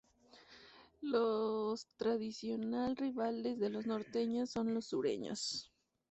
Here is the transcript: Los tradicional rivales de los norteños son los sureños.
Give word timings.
Los 1.03 1.85
tradicional 1.97 2.97
rivales 2.97 3.59
de 3.59 3.69
los 3.69 3.85
norteños 3.85 4.49
son 4.49 4.73
los 4.73 4.85
sureños. 4.87 5.71